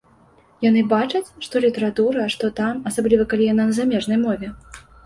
Яны 0.69 0.81
бачаць, 0.93 1.33
што 1.47 1.55
літаратура, 1.67 2.19
а 2.27 2.33
што 2.35 2.53
там, 2.63 2.83
асабліва 2.93 3.31
калі 3.37 3.53
яна 3.55 3.63
на 3.71 3.79
замежнай 3.83 4.19
мове? 4.29 4.55